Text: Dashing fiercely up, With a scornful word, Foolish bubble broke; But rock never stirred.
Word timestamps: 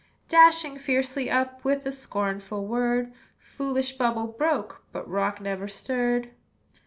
Dashing 0.29 0.79
fiercely 0.79 1.29
up, 1.29 1.63
With 1.63 1.85
a 1.85 1.91
scornful 1.91 2.65
word, 2.65 3.13
Foolish 3.37 3.99
bubble 3.99 4.25
broke; 4.25 4.83
But 4.91 5.07
rock 5.07 5.39
never 5.39 5.67
stirred. 5.67 6.31